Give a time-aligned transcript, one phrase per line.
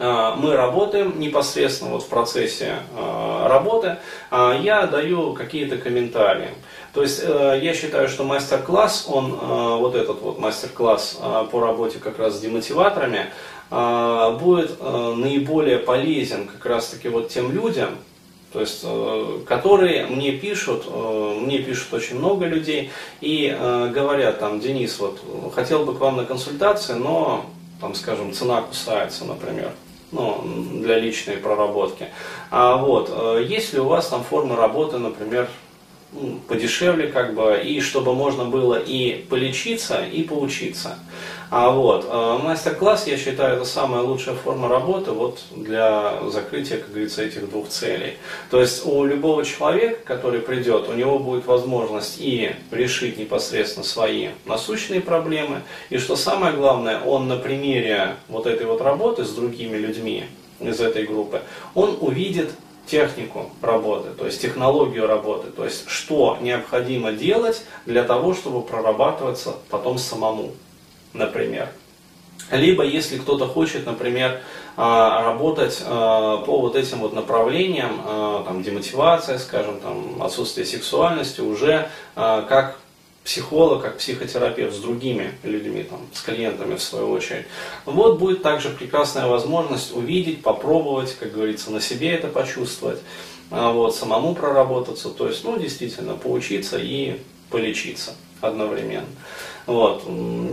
[0.00, 3.96] а, мы работаем непосредственно вот в процессе а, работы,
[4.30, 6.50] а, я даю какие-то комментарии.
[6.94, 11.20] То есть э, я считаю, что мастер-класс, он, вот этот вот мастер-класс
[11.52, 13.26] по работе как раз с демотиваторами,
[13.70, 17.90] будет наиболее полезен как раз таки вот тем людям,
[18.52, 22.90] то есть, э, которые мне пишут, э, мне пишут очень много людей
[23.20, 23.54] и
[23.92, 25.20] говорят там, Денис, вот
[25.54, 27.44] хотел бы к вам на консультации, но
[27.80, 29.72] там, скажем, цена кусается, например
[30.12, 32.06] ну, для личной проработки.
[32.50, 35.48] А вот, э, есть ли у вас там формы работы, например,
[36.48, 40.98] подешевле, как бы, и чтобы можно было и полечиться, и поучиться.
[41.50, 46.90] А вот, э, мастер-класс, я считаю, это самая лучшая форма работы вот для закрытия, как
[46.90, 48.14] говорится, этих двух целей.
[48.50, 54.28] То есть у любого человека, который придет, у него будет возможность и решить непосредственно свои
[54.44, 59.76] насущные проблемы, и что самое главное, он на примере вот этой вот работы с другими
[59.76, 60.24] людьми
[60.60, 61.40] из этой группы,
[61.74, 62.50] он увидит
[62.88, 69.56] технику работы, то есть технологию работы, то есть что необходимо делать для того, чтобы прорабатываться
[69.70, 70.52] потом самому,
[71.12, 71.68] например.
[72.50, 74.40] Либо если кто-то хочет, например,
[74.76, 81.40] а, работать а, по вот этим вот направлениям, а, там, демотивация, скажем, там, отсутствие сексуальности,
[81.40, 82.78] уже как
[83.28, 87.44] психолог, как психотерапевт с другими людьми, там, с клиентами в свою очередь.
[87.84, 93.00] Вот будет также прекрасная возможность увидеть, попробовать, как говорится, на себе это почувствовать,
[93.50, 97.20] а вот, самому проработаться, то есть, ну, действительно, поучиться и
[97.50, 99.04] полечиться одновременно.
[99.66, 100.04] Вот.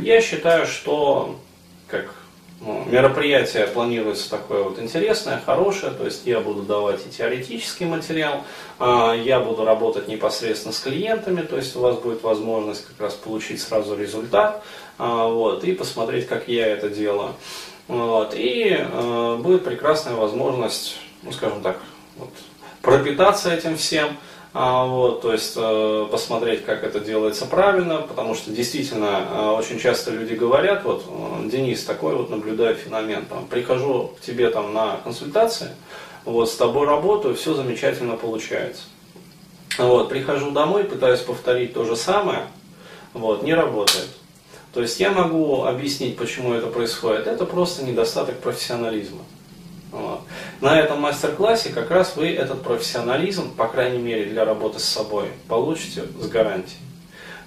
[0.00, 1.40] Я считаю, что,
[1.88, 2.14] как
[2.60, 8.44] мероприятие планируется такое вот интересное, хорошее, то есть я буду давать и теоретический материал,
[8.78, 13.14] а, я буду работать непосредственно с клиентами, то есть у вас будет возможность как раз
[13.14, 14.62] получить сразу результат,
[14.98, 17.34] а, вот, и посмотреть, как я это делаю.
[17.88, 21.78] Вот, и а, будет прекрасная возможность, ну скажем так,
[22.16, 22.30] вот,
[22.82, 24.18] пропитаться этим всем,
[24.52, 29.78] а, вот, то есть э, посмотреть, как это делается правильно, потому что действительно э, очень
[29.78, 34.74] часто люди говорят, вот, э, Денис, такой вот наблюдаю феномен, там, прихожу к тебе там
[34.74, 35.68] на консультации,
[36.24, 38.82] вот, с тобой работаю, все замечательно получается.
[39.78, 42.46] Вот, прихожу домой, пытаюсь повторить то же самое,
[43.14, 44.08] вот, не работает.
[44.72, 47.26] То есть я могу объяснить, почему это происходит.
[47.26, 49.20] Это просто недостаток профессионализма.
[50.60, 55.30] На этом мастер-классе как раз вы этот профессионализм, по крайней мере для работы с собой,
[55.48, 56.89] получите с гарантией.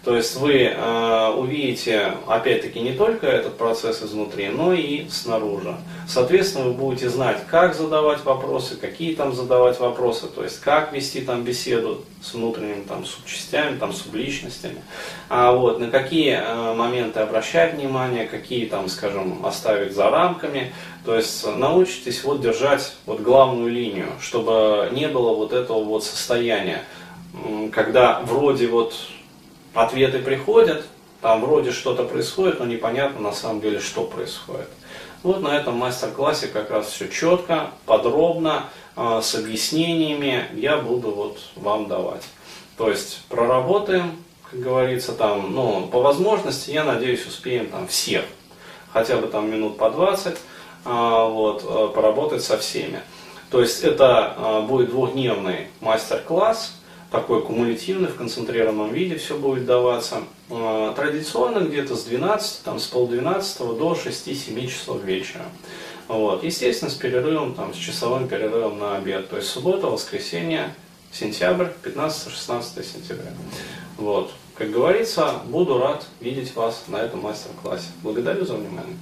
[0.04, 5.78] То есть вы э, увидите, опять-таки, не только этот процесс изнутри, но и снаружи.
[6.10, 11.22] Соответственно, вы будете знать, как задавать вопросы, какие там задавать вопросы, то есть как вести
[11.22, 14.82] там беседу с внутренними там, субчастями, там, субличностями,
[15.30, 20.74] а вот, на какие э, моменты обращать внимание, какие там, скажем, оставить за рамками.
[21.06, 26.84] То есть научитесь вот держать вот главную линию, чтобы не было вот этого вот состояния,
[27.72, 28.94] когда вроде вот
[29.74, 30.86] ответы приходят,
[31.22, 34.68] там вроде что-то происходит, но непонятно на самом деле, что происходит.
[35.24, 38.66] Вот на этом мастер-классе как раз все четко, подробно,
[38.98, 42.24] э, с объяснениями я буду вот вам давать.
[42.78, 44.18] То есть проработаем,
[44.52, 48.26] как говорится, там, ну, по возможности, я надеюсь, успеем там всех,
[48.92, 50.38] хотя бы там минут по 20,
[50.86, 53.00] а, вот, э, поработать со всеми.
[53.50, 56.74] То есть это а, будет двухдневный мастер-класс,
[57.14, 60.24] такой кумулятивный, в концентрированном виде все будет даваться.
[60.50, 65.46] А, традиционно где-то с 12, там, с полдвенадцатого до 6-7 часов вечера.
[66.08, 66.44] Вот.
[66.44, 69.30] Естественно, с перерывом, там, с часовым перерывом на обед.
[69.30, 70.74] То есть суббота, воскресенье,
[71.12, 73.32] сентябрь, 15-16 сентября.
[73.98, 74.32] Вот.
[74.56, 77.90] Как говорится, буду рад видеть вас на этом мастер-классе.
[78.02, 78.98] Благодарю за внимание.